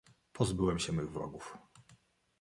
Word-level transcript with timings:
"Pozbyłem 0.33 0.79
się 0.79 0.93
mych 0.93 1.11
wrogów." 1.11 1.57